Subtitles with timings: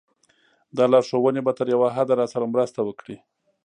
[0.77, 3.17] دا لارښوونې به تر یوه حده راسره مرسته وکړي.